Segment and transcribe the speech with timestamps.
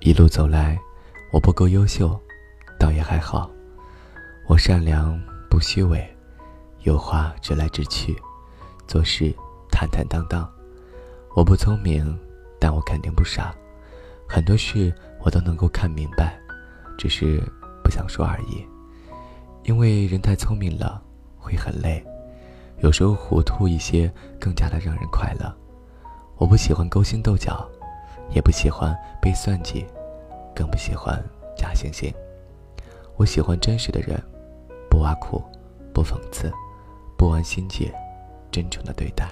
[0.00, 0.78] 一路走来，
[1.32, 2.18] 我不够优秀，
[2.78, 3.50] 倒也还好。
[4.46, 6.08] 我善良不虚伪，
[6.84, 8.16] 有话直来直去，
[8.86, 9.34] 做事
[9.72, 10.48] 坦坦荡荡。
[11.34, 12.16] 我不聪明，
[12.60, 13.52] 但我肯定不傻，
[14.26, 16.38] 很多事我都能够看明白，
[16.96, 17.42] 只是
[17.82, 18.64] 不想说而已。
[19.64, 21.02] 因为人太聪明了
[21.36, 22.02] 会很累，
[22.78, 24.10] 有时候糊涂一些
[24.40, 25.52] 更加的让人快乐。
[26.36, 27.68] 我不喜欢勾心斗角。
[28.30, 29.86] 也不喜欢被算计，
[30.54, 31.22] 更不喜欢
[31.56, 32.12] 假惺惺。
[33.16, 34.20] 我喜欢真实的人，
[34.90, 35.42] 不挖苦，
[35.92, 36.52] 不讽刺，
[37.16, 37.90] 不玩心计，
[38.50, 39.28] 真诚的对待。